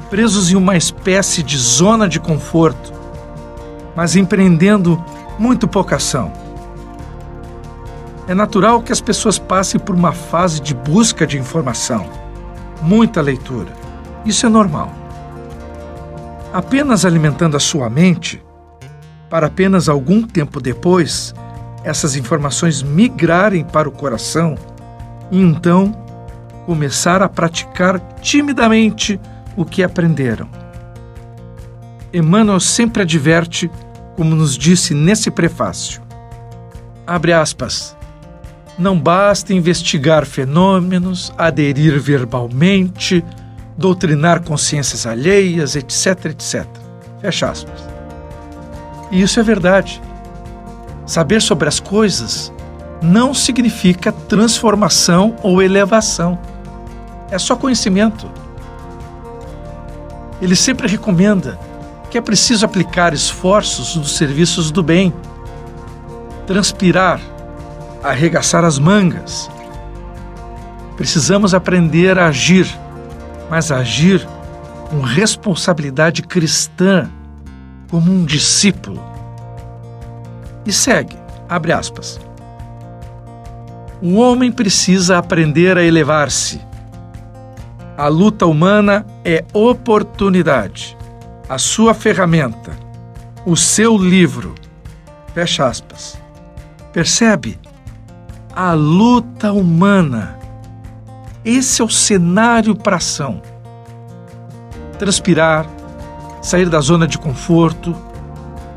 presos 0.09 0.51
em 0.51 0.55
uma 0.55 0.77
espécie 0.77 1.41
de 1.41 1.57
zona 1.57 2.07
de 2.07 2.19
conforto, 2.19 2.93
mas 3.95 4.15
empreendendo 4.15 5.03
muito 5.39 5.67
pouca 5.67 5.95
ação. 5.95 6.42
É 8.27 8.33
natural 8.33 8.81
que 8.81 8.91
as 8.91 9.01
pessoas 9.01 9.37
passem 9.37 9.79
por 9.79 9.93
uma 9.93 10.13
fase 10.13 10.61
de 10.61 10.73
busca 10.73 11.27
de 11.27 11.37
informação, 11.37 12.09
muita 12.81 13.21
leitura. 13.21 13.73
Isso 14.25 14.45
é 14.45 14.49
normal. 14.49 14.93
Apenas 16.53 17.03
alimentando 17.03 17.57
a 17.57 17.59
sua 17.59 17.89
mente, 17.89 18.41
para 19.29 19.47
apenas 19.47 19.89
algum 19.89 20.21
tempo 20.21 20.61
depois 20.61 21.33
essas 21.83 22.15
informações 22.15 22.81
migrarem 22.81 23.65
para 23.65 23.89
o 23.89 23.91
coração 23.91 24.55
e 25.29 25.41
então 25.41 25.91
começar 26.65 27.21
a 27.21 27.27
praticar 27.27 27.99
timidamente 28.21 29.19
o 29.57 29.65
que 29.65 29.83
aprenderam. 29.83 30.47
Emmanuel 32.13 32.59
sempre 32.59 33.01
adverte, 33.01 33.69
como 34.15 34.33
nos 34.33 34.57
disse 34.57 34.93
nesse 34.93 35.29
prefácio. 35.29 36.01
Abre 37.05 37.33
aspas. 37.33 37.97
Não 38.77 38.99
basta 38.99 39.53
investigar 39.53 40.25
fenômenos, 40.25 41.31
aderir 41.37 41.99
verbalmente, 41.99 43.23
doutrinar 43.77 44.41
consciências 44.41 45.05
alheias, 45.05 45.75
etc, 45.75 46.25
etc. 46.25 46.65
Fecha 47.21 47.49
aspas. 47.49 47.87
E 49.11 49.21
isso 49.21 49.39
é 49.39 49.43
verdade. 49.43 50.01
Saber 51.05 51.41
sobre 51.41 51.67
as 51.67 51.79
coisas 51.79 52.51
não 53.01 53.33
significa 53.33 54.11
transformação 54.11 55.35
ou 55.43 55.61
elevação. 55.61 56.39
É 57.29 57.37
só 57.37 57.55
conhecimento. 57.55 58.29
Ele 60.41 60.55
sempre 60.55 60.87
recomenda 60.87 61.59
que 62.09 62.17
é 62.17 62.21
preciso 62.21 62.65
aplicar 62.65 63.13
esforços 63.13 63.95
nos 63.95 64.15
serviços 64.15 64.71
do 64.71 64.83
bem, 64.83 65.13
transpirar, 66.45 67.19
arregaçar 68.03 68.65
as 68.65 68.77
mangas. 68.77 69.49
Precisamos 70.97 71.53
aprender 71.53 72.19
a 72.19 72.27
agir, 72.27 72.67
mas 73.49 73.71
agir 73.71 74.27
com 74.89 75.01
responsabilidade 75.01 76.21
cristã, 76.21 77.09
como 77.89 78.11
um 78.11 78.25
discípulo. 78.25 79.01
E 80.65 80.71
segue, 80.71 81.17
abre 81.49 81.71
aspas. 81.71 82.19
O 84.01 84.15
homem 84.15 84.51
precisa 84.51 85.17
aprender 85.17 85.77
a 85.77 85.83
elevar-se. 85.83 86.61
A 87.97 88.07
luta 88.07 88.45
humana 88.45 89.05
é 89.23 89.45
oportunidade. 89.53 90.97
A 91.47 91.57
sua 91.57 91.93
ferramenta, 91.93 92.71
o 93.45 93.55
seu 93.55 93.97
livro. 93.97 94.55
Fecha 95.33 95.65
aspas. 95.65 96.19
Percebe? 96.91 97.59
A 98.55 98.73
luta 98.73 99.51
humana. 99.51 100.37
Esse 101.43 101.81
é 101.81 101.85
o 101.85 101.89
cenário 101.89 102.75
para 102.75 102.97
ação. 102.97 103.41
Transpirar, 104.99 105.65
sair 106.41 106.69
da 106.69 106.79
zona 106.79 107.07
de 107.07 107.17
conforto, 107.17 107.95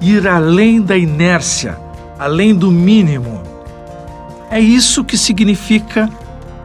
ir 0.00 0.26
além 0.26 0.80
da 0.80 0.96
inércia, 0.96 1.78
além 2.18 2.54
do 2.54 2.70
mínimo. 2.70 3.42
É 4.50 4.58
isso 4.58 5.04
que 5.04 5.18
significa 5.18 6.08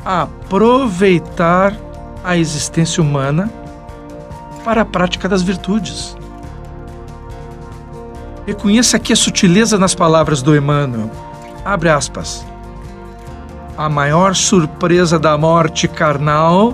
aproveitar 0.05 1.75
a 2.23 2.37
existência 2.37 3.03
humana 3.03 3.51
para 4.63 4.81
a 4.81 4.85
prática 4.85 5.27
das 5.27 5.41
virtudes. 5.41 6.15
Reconheça 8.47 8.97
aqui 8.97 9.11
a 9.11 9.15
sutileza 9.15 9.77
nas 9.77 9.93
palavras 9.93 10.41
do 10.41 10.55
Emmanuel. 10.55 11.11
Abre 11.63 11.89
aspas 11.89 12.50
a 13.77 13.89
maior 13.89 14.35
surpresa 14.35 15.17
da 15.17 15.37
morte 15.37 15.87
carnal 15.87 16.73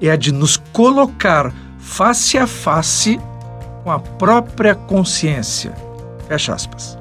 é 0.00 0.10
a 0.10 0.16
de 0.16 0.32
nos 0.32 0.56
colocar 0.56 1.52
face 1.78 2.38
a 2.38 2.46
face 2.46 3.20
com 3.82 3.90
a 3.90 3.98
própria 3.98 4.74
consciência. 4.74 5.74
Fecha 6.28 6.54
aspas. 6.54 6.98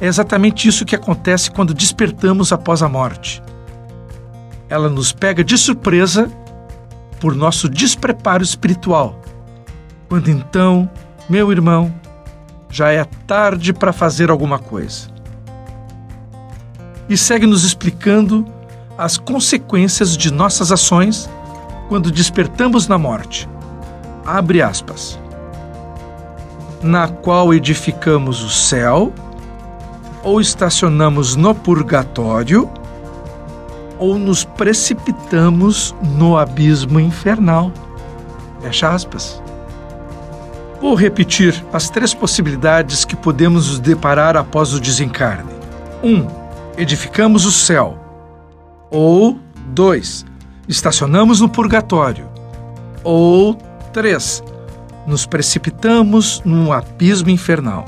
É 0.00 0.06
exatamente 0.06 0.66
isso 0.66 0.84
que 0.84 0.96
acontece 0.96 1.50
quando 1.50 1.74
despertamos 1.74 2.52
após 2.52 2.82
a 2.82 2.88
morte. 2.88 3.42
Ela 4.68 4.88
nos 4.88 5.12
pega 5.12 5.44
de 5.44 5.56
surpresa 5.56 6.30
por 7.20 7.36
nosso 7.36 7.68
despreparo 7.68 8.42
espiritual. 8.42 9.20
Quando 10.08 10.28
então, 10.28 10.90
meu 11.28 11.52
irmão, 11.52 11.94
já 12.68 12.90
é 12.90 13.04
tarde 13.26 13.72
para 13.72 13.92
fazer 13.92 14.30
alguma 14.30 14.58
coisa 14.58 15.11
e 17.12 17.16
segue 17.18 17.46
nos 17.46 17.62
explicando 17.62 18.46
as 18.96 19.18
consequências 19.18 20.16
de 20.16 20.32
nossas 20.32 20.72
ações 20.72 21.28
quando 21.88 22.10
despertamos 22.10 22.88
na 22.88 22.96
morte. 22.96 23.46
Abre 24.24 24.62
aspas. 24.62 25.20
Na 26.82 27.08
qual 27.08 27.52
edificamos 27.52 28.42
o 28.42 28.48
céu, 28.48 29.12
ou 30.22 30.40
estacionamos 30.40 31.36
no 31.36 31.54
purgatório, 31.54 32.70
ou 33.98 34.18
nos 34.18 34.44
precipitamos 34.44 35.94
no 36.16 36.38
abismo 36.38 36.98
infernal. 36.98 37.70
Fecha 38.62 38.88
aspas. 38.88 39.42
Vou 40.80 40.94
repetir 40.94 41.62
as 41.72 41.90
três 41.90 42.14
possibilidades 42.14 43.04
que 43.04 43.14
podemos 43.14 43.68
nos 43.68 43.78
deparar 43.78 44.34
após 44.34 44.72
o 44.72 44.80
desencarne. 44.80 45.52
1. 46.02 46.08
Um, 46.08 46.41
edificamos 46.76 47.44
o 47.44 47.52
céu. 47.52 47.98
Ou 48.90 49.38
dois, 49.68 50.24
estacionamos 50.68 51.40
no 51.40 51.48
purgatório. 51.48 52.28
Ou 53.04 53.54
três, 53.92 54.42
nos 55.06 55.26
precipitamos 55.26 56.42
num 56.44 56.72
abismo 56.72 57.30
infernal. 57.30 57.84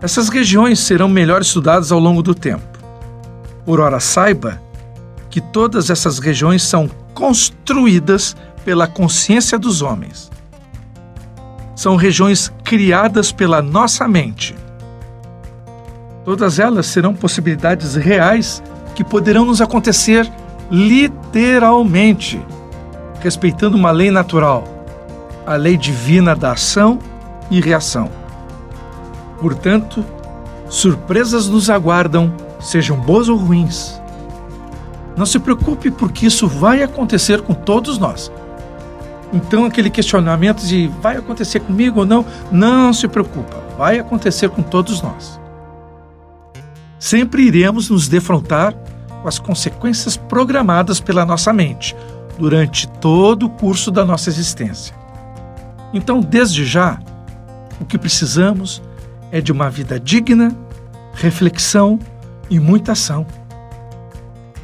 Essas 0.00 0.28
regiões 0.28 0.80
serão 0.80 1.08
melhor 1.08 1.40
estudadas 1.40 1.90
ao 1.90 1.98
longo 1.98 2.22
do 2.22 2.34
tempo. 2.34 2.78
Por 3.64 3.80
ora, 3.80 4.00
saiba 4.00 4.60
que 5.30 5.40
todas 5.40 5.88
essas 5.90 6.18
regiões 6.18 6.62
são 6.62 6.88
construídas 7.14 8.36
pela 8.64 8.86
consciência 8.86 9.58
dos 9.58 9.82
homens. 9.82 10.30
São 11.74 11.96
regiões 11.96 12.52
criadas 12.62 13.32
pela 13.32 13.60
nossa 13.60 14.06
mente 14.06 14.54
Todas 16.24 16.58
elas 16.58 16.86
serão 16.86 17.14
possibilidades 17.14 17.94
reais 17.96 18.62
que 18.94 19.04
poderão 19.04 19.44
nos 19.44 19.60
acontecer 19.60 20.30
literalmente, 20.70 22.40
respeitando 23.20 23.76
uma 23.76 23.90
lei 23.90 24.10
natural, 24.10 24.64
a 25.46 25.54
lei 25.54 25.76
divina 25.76 26.34
da 26.34 26.52
ação 26.52 26.98
e 27.50 27.60
reação. 27.60 28.10
Portanto, 29.38 30.02
surpresas 30.70 31.46
nos 31.46 31.68
aguardam, 31.68 32.32
sejam 32.58 32.96
boas 32.96 33.28
ou 33.28 33.36
ruins. 33.36 34.00
Não 35.14 35.26
se 35.26 35.38
preocupe, 35.38 35.90
porque 35.90 36.26
isso 36.26 36.48
vai 36.48 36.82
acontecer 36.82 37.42
com 37.42 37.52
todos 37.52 37.98
nós. 37.98 38.32
Então, 39.30 39.66
aquele 39.66 39.90
questionamento 39.90 40.62
de 40.62 40.90
vai 41.02 41.18
acontecer 41.18 41.60
comigo 41.60 42.00
ou 42.00 42.06
não, 42.06 42.24
não 42.50 42.94
se 42.94 43.06
preocupa, 43.06 43.62
vai 43.76 43.98
acontecer 43.98 44.48
com 44.48 44.62
todos 44.62 45.02
nós 45.02 45.43
sempre 47.04 47.42
iremos 47.42 47.90
nos 47.90 48.08
defrontar 48.08 48.72
com 49.20 49.28
as 49.28 49.38
consequências 49.38 50.16
programadas 50.16 51.00
pela 51.00 51.26
nossa 51.26 51.52
mente 51.52 51.94
durante 52.38 52.88
todo 52.88 53.44
o 53.44 53.50
curso 53.50 53.90
da 53.90 54.06
nossa 54.06 54.30
existência. 54.30 54.96
Então, 55.92 56.18
desde 56.18 56.64
já, 56.64 56.98
o 57.78 57.84
que 57.84 57.98
precisamos 57.98 58.82
é 59.30 59.42
de 59.42 59.52
uma 59.52 59.68
vida 59.68 60.00
digna, 60.00 60.56
reflexão 61.12 61.98
e 62.48 62.58
muita 62.58 62.92
ação. 62.92 63.26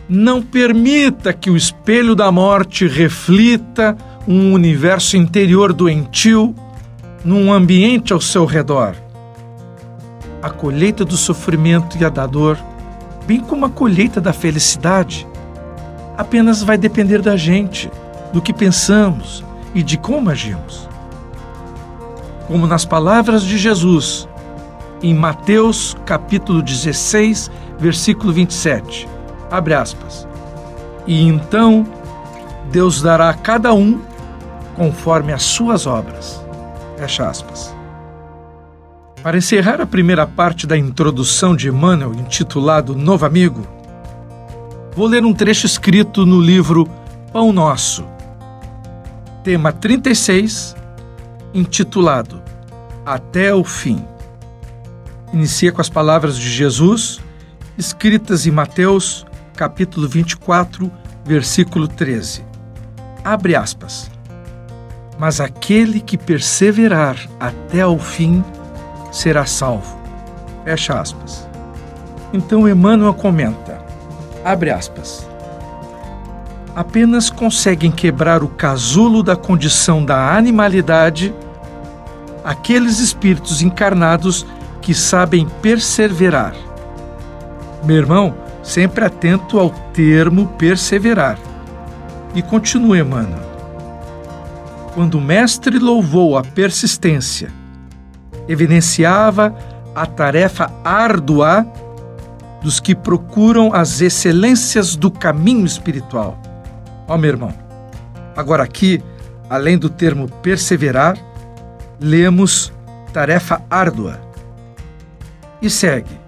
Não 0.09 0.41
permita 0.41 1.35
que 1.35 1.51
o 1.51 1.59
espelho 1.59 2.15
da 2.15 2.33
morte 2.33 2.89
reflita 2.89 3.95
um 4.27 4.55
universo 4.55 5.15
interior 5.15 5.75
doentio 5.75 6.55
num 7.23 7.53
ambiente 7.53 8.15
ao 8.15 8.21
seu 8.21 8.47
redor 8.47 8.97
a 10.43 10.51
colheita 10.51 11.05
do 11.05 11.17
sofrimento 11.17 11.99
e 11.99 12.05
a 12.05 12.09
da 12.09 12.27
dor, 12.27 12.59
bem 13.27 13.41
como 13.41 13.67
a 13.67 13.71
colheita 13.71 14.21
da 14.21 14.33
felicidade, 14.33 15.27
apenas 16.17 16.63
vai 16.63 16.79
depender 16.79 17.21
da 17.23 17.37
gente, 17.37 17.91
do 18.33 18.41
que 18.41 18.53
pensamos 18.53 19.45
e 19.75 19.83
de 19.83 19.97
como 19.97 20.31
agimos. 20.31 20.89
Como 22.47 22.67
nas 22.67 22.85
palavras 22.85 23.43
de 23.43 23.57
Jesus, 23.59 24.29
em 25.03 25.15
Mateus 25.15 25.97
capítulo 26.05 26.63
16, 26.63 27.51
versículo 27.79 28.33
27, 28.33 29.09
abre 29.51 29.75
aspas. 29.75 30.27
E 31.07 31.27
então 31.27 31.87
Deus 32.71 33.03
dará 33.03 33.31
a 33.31 33.35
cada 33.35 33.73
um 33.73 34.01
conforme 34.77 35.33
as 35.33 35.43
suas 35.43 35.87
obras. 35.87 36.45
Fecha 36.97 37.29
aspas. 37.29 37.70
Para 39.23 39.37
encerrar 39.37 39.83
a 39.83 39.87
primeira 39.87 40.27
parte 40.27 40.67
da 40.67 40.79
introdução 40.79 41.55
de 41.55 41.69
Emmanuel, 41.69 42.15
intitulado 42.15 42.97
Novo 42.97 43.27
Amigo, 43.27 43.67
vou 44.97 45.07
ler 45.07 45.27
um 45.27 45.35
trecho 45.35 45.67
escrito 45.67 46.25
no 46.25 46.41
livro 46.41 46.89
Pão 47.31 47.53
Nosso, 47.53 48.03
tema 49.45 49.73
36, 49.73 50.75
intitulado 51.53 52.43
Até 53.05 53.55
o 53.55 53.63
Fim. 53.63 54.03
Inicia 55.35 55.71
com 55.71 55.83
as 55.83 55.91
palavras 55.91 56.39
de 56.39 56.49
Jesus, 56.49 57.21
escritas 57.77 58.47
em 58.47 58.51
Mateus, 58.51 59.27
capítulo 59.55 60.09
24, 60.09 60.91
versículo 61.27 61.87
13. 61.87 62.43
Abre 63.23 63.55
aspas. 63.55 64.11
mas 65.19 65.39
aquele 65.39 66.01
que 66.01 66.17
perseverar 66.17 67.19
até 67.39 67.83
ao 67.83 67.99
fim 67.99 68.43
será 69.11 69.47
salvo. 69.47 69.99
Fecha 70.65 71.01
aspas. 71.01 71.49
Então 72.33 72.69
Emmanuel 72.69 73.15
comenta, 73.15 73.81
abre 74.45 74.71
aspas, 74.71 75.29
apenas 76.77 77.29
conseguem 77.29 77.91
quebrar 77.91 78.43
o 78.43 78.49
casulo 78.49 79.23
da 79.23 79.35
condição 79.35 80.05
da 80.05 80.37
animalidade 80.37 81.35
aqueles 82.45 82.99
espíritos 83.01 83.63
encarnados 83.63 84.47
que 84.81 84.95
sabem 84.95 85.47
perseverar. 85.61 86.55
Meu 87.85 87.97
irmão, 87.97 88.35
sempre 88.63 89.05
atento 89.05 89.59
ao 89.59 89.71
termo 89.93 90.47
perseverar. 90.59 91.39
E 92.35 92.43
continua 92.43 92.99
Emmanuel. 92.99 93.51
Quando 94.95 95.17
o 95.17 95.21
Mestre 95.21 95.79
louvou 95.79 96.37
a 96.37 96.43
persistência, 96.43 97.53
evidenciava 98.49 99.55
a 99.95 100.07
tarefa 100.07 100.71
árdua 100.85 101.67
dos 102.63 102.79
que 102.79 102.95
procuram 102.95 103.73
as 103.73 104.01
excelências 104.01 104.97
do 104.97 105.11
caminho 105.11 105.65
espiritual. 105.65 106.39
Ó, 107.09 107.15
oh, 107.15 107.19
meu 107.19 107.31
irmão, 107.31 107.53
agora 108.37 108.63
aqui, 108.63 109.03
além 109.49 109.79
do 109.79 109.89
termo 109.89 110.29
perseverar, 110.29 111.17
lemos 111.99 112.73
tarefa 113.13 113.63
árdua. 113.71 114.21
E 115.61 115.69
segue. 115.69 116.19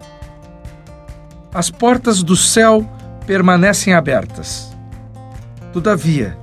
As 1.55 1.71
portas 1.71 2.23
do 2.23 2.37
céu 2.37 2.87
permanecem 3.27 3.95
abertas. 3.95 4.75
Todavia, 5.73 6.37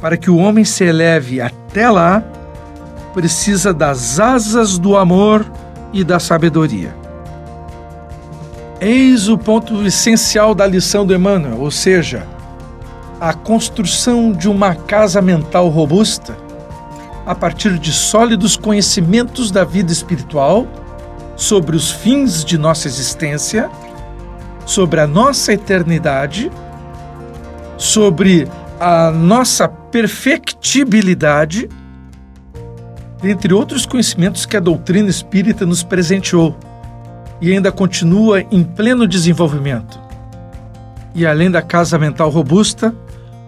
para 0.00 0.16
que 0.16 0.30
o 0.30 0.36
homem 0.36 0.64
se 0.64 0.84
eleve 0.84 1.40
até 1.40 1.88
lá, 1.88 2.22
precisa 3.12 3.72
das 3.72 4.18
asas 4.18 4.78
do 4.78 4.96
amor 4.96 5.46
e 5.92 6.02
da 6.02 6.18
sabedoria. 6.18 6.94
Eis 8.80 9.28
o 9.28 9.38
ponto 9.38 9.86
essencial 9.86 10.54
da 10.54 10.66
lição 10.66 11.06
do 11.06 11.14
Emmanuel, 11.14 11.60
ou 11.60 11.70
seja, 11.70 12.26
a 13.20 13.32
construção 13.32 14.32
de 14.32 14.48
uma 14.48 14.74
casa 14.74 15.22
mental 15.22 15.68
robusta 15.68 16.36
a 17.24 17.34
partir 17.34 17.78
de 17.78 17.92
sólidos 17.92 18.56
conhecimentos 18.56 19.50
da 19.50 19.64
vida 19.64 19.92
espiritual, 19.92 20.66
sobre 21.36 21.76
os 21.76 21.90
fins 21.90 22.44
de 22.44 22.58
nossa 22.58 22.88
existência, 22.88 23.70
sobre 24.66 25.00
a 25.00 25.06
nossa 25.06 25.52
eternidade, 25.52 26.50
sobre 27.76 28.48
a 28.78 29.10
nossa 29.10 29.68
perfectibilidade, 29.68 31.68
dentre 33.22 33.54
outros 33.54 33.86
conhecimentos 33.86 34.44
que 34.44 34.56
a 34.56 34.60
doutrina 34.60 35.08
espírita 35.08 35.64
nos 35.64 35.84
presenteou 35.84 36.58
e 37.40 37.52
ainda 37.52 37.70
continua 37.70 38.40
em 38.50 38.64
pleno 38.64 39.06
desenvolvimento. 39.06 39.98
E 41.14 41.24
além 41.24 41.50
da 41.50 41.62
casa 41.62 41.98
mental 41.98 42.30
robusta, 42.30 42.94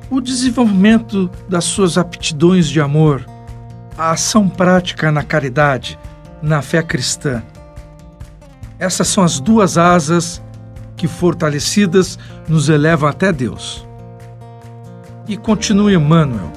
o 0.08 0.20
desenvolvimento 0.20 1.28
das 1.48 1.64
suas 1.64 1.98
aptidões 1.98 2.68
de 2.68 2.80
amor, 2.80 3.26
a 3.98 4.12
ação 4.12 4.48
prática 4.48 5.10
na 5.10 5.22
caridade, 5.22 5.98
na 6.40 6.62
fé 6.62 6.82
cristã. 6.82 7.42
Essas 8.78 9.08
são 9.08 9.24
as 9.24 9.40
duas 9.40 9.78
asas 9.78 10.42
que, 10.96 11.08
fortalecidas, 11.08 12.18
nos 12.48 12.68
elevam 12.68 13.08
até 13.08 13.32
Deus. 13.32 13.87
E 15.26 15.37
continua 15.37 15.92
Emmanuel, 15.92 16.52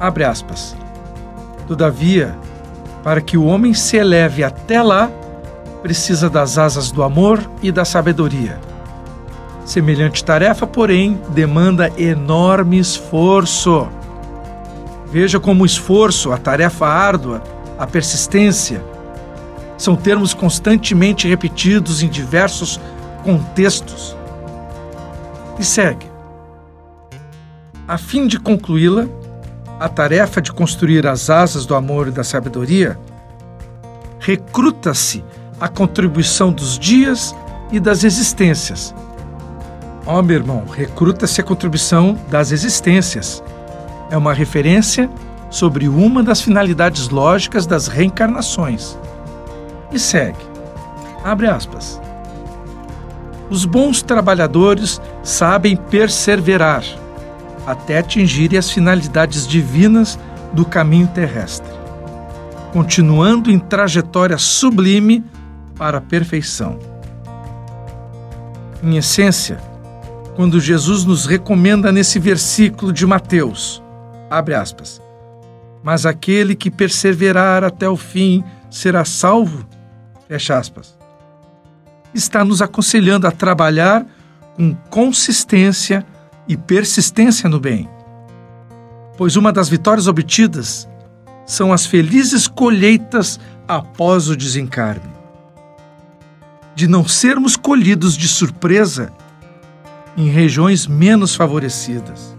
abre 0.00 0.24
aspas. 0.24 0.81
Todavia, 1.66 2.36
para 3.02 3.20
que 3.20 3.36
o 3.36 3.44
homem 3.44 3.74
se 3.74 3.96
eleve 3.96 4.44
até 4.44 4.82
lá, 4.82 5.10
precisa 5.82 6.30
das 6.30 6.58
asas 6.58 6.90
do 6.90 7.02
amor 7.02 7.40
e 7.62 7.72
da 7.72 7.84
sabedoria. 7.84 8.58
Semelhante 9.64 10.24
tarefa, 10.24 10.66
porém, 10.66 11.20
demanda 11.30 11.92
enorme 11.96 12.78
esforço. 12.78 13.88
Veja 15.10 15.38
como 15.38 15.62
o 15.62 15.66
esforço, 15.66 16.32
a 16.32 16.36
tarefa 16.36 16.86
árdua, 16.86 17.42
a 17.78 17.86
persistência, 17.86 18.82
são 19.76 19.96
termos 19.96 20.32
constantemente 20.32 21.28
repetidos 21.28 22.02
em 22.02 22.08
diversos 22.08 22.80
contextos. 23.24 24.16
E 25.58 25.64
segue. 25.64 26.06
A 27.86 27.98
fim 27.98 28.26
de 28.26 28.38
concluí-la, 28.38 29.06
a 29.82 29.88
tarefa 29.88 30.40
de 30.40 30.52
construir 30.52 31.08
as 31.08 31.28
asas 31.28 31.66
do 31.66 31.74
amor 31.74 32.06
e 32.06 32.12
da 32.12 32.22
sabedoria, 32.22 32.96
recruta-se 34.20 35.24
a 35.60 35.66
contribuição 35.66 36.52
dos 36.52 36.78
dias 36.78 37.34
e 37.72 37.80
das 37.80 38.04
existências. 38.04 38.94
Ó, 40.06 40.20
oh, 40.20 40.22
meu 40.22 40.36
irmão, 40.36 40.64
recruta-se 40.66 41.40
a 41.40 41.44
contribuição 41.44 42.16
das 42.30 42.52
existências. 42.52 43.42
É 44.08 44.16
uma 44.16 44.32
referência 44.32 45.10
sobre 45.50 45.88
uma 45.88 46.22
das 46.22 46.40
finalidades 46.40 47.08
lógicas 47.08 47.66
das 47.66 47.88
reencarnações. 47.88 48.96
E 49.90 49.98
segue. 49.98 50.38
Abre 51.24 51.48
aspas. 51.48 52.00
Os 53.50 53.64
bons 53.64 54.00
trabalhadores 54.00 55.00
sabem 55.24 55.74
perseverar 55.74 56.84
até 57.66 57.98
atingirem 57.98 58.58
as 58.58 58.70
finalidades 58.70 59.46
divinas 59.46 60.18
do 60.52 60.64
caminho 60.64 61.06
terrestre, 61.08 61.72
continuando 62.72 63.50
em 63.50 63.58
trajetória 63.58 64.38
sublime 64.38 65.24
para 65.76 65.98
a 65.98 66.00
perfeição. 66.00 66.78
Em 68.82 68.96
essência, 68.96 69.58
quando 70.34 70.60
Jesus 70.60 71.04
nos 71.04 71.26
recomenda 71.26 71.92
nesse 71.92 72.18
versículo 72.18 72.92
de 72.92 73.06
Mateus, 73.06 73.82
abre 74.30 74.54
aspas, 74.54 75.00
mas 75.82 76.06
aquele 76.06 76.54
que 76.54 76.70
perseverar 76.70 77.64
até 77.64 77.88
o 77.88 77.96
fim 77.96 78.42
será 78.70 79.04
salvo, 79.04 79.66
fecha 80.28 80.56
aspas, 80.56 80.96
está 82.14 82.44
nos 82.44 82.62
aconselhando 82.62 83.26
a 83.26 83.30
trabalhar 83.30 84.06
com 84.56 84.74
consistência 84.90 86.04
e 86.48 86.56
persistência 86.56 87.48
no 87.48 87.60
bem. 87.60 87.88
Pois 89.16 89.36
uma 89.36 89.52
das 89.52 89.68
vitórias 89.68 90.06
obtidas 90.06 90.88
são 91.46 91.72
as 91.72 91.86
felizes 91.86 92.46
colheitas 92.46 93.38
após 93.68 94.28
o 94.28 94.36
desencarne 94.36 95.12
de 96.74 96.88
não 96.88 97.06
sermos 97.06 97.56
colhidos 97.56 98.16
de 98.16 98.26
surpresa 98.26 99.12
em 100.16 100.28
regiões 100.28 100.86
menos 100.86 101.34
favorecidas. 101.34 102.36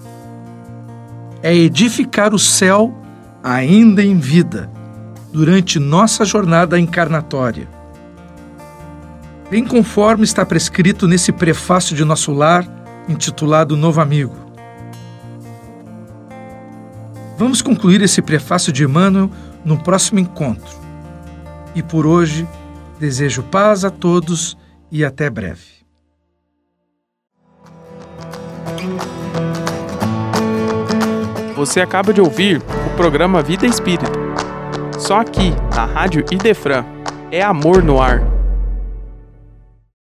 É 1.42 1.54
edificar 1.54 2.34
o 2.34 2.40
céu 2.40 2.96
ainda 3.44 4.04
em 4.04 4.18
vida, 4.18 4.72
durante 5.32 5.80
nossa 5.80 6.24
jornada 6.24 6.80
encarnatória. 6.80 7.68
Bem 9.50 9.66
conforme 9.66 10.24
está 10.24 10.46
prescrito 10.46 11.08
nesse 11.08 11.32
prefácio 11.32 11.96
de 11.96 12.06
nosso 12.06 12.32
lar, 12.32 12.66
intitulado 13.08 13.76
Novo 13.76 14.02
Amigo. 14.02 14.36
Vamos 17.38 17.62
concluir 17.62 18.02
esse 18.02 18.22
prefácio 18.22 18.72
de 18.72 18.84
Emmanuel 18.84 19.30
no 19.66 19.78
próximo 19.78 20.20
encontro. 20.20 20.82
E 21.76 21.82
por 21.82 22.06
hoje, 22.06 22.48
Desejo 23.04 23.44
paz 23.44 23.84
a 23.84 23.90
todos 23.90 24.58
e 24.90 25.04
até 25.04 25.30
breve. 25.30 25.84
Você 31.54 31.82
acaba 31.82 32.14
de 32.14 32.22
ouvir 32.22 32.62
o 32.62 32.96
programa 32.96 33.42
Vida 33.42 33.66
Espírita. 33.66 34.10
Só 34.98 35.20
aqui, 35.20 35.54
na 35.76 35.84
Rádio 35.84 36.24
Idefran, 36.32 36.86
é 37.30 37.42
amor 37.42 37.84
no 37.84 38.02
ar. 38.02 38.33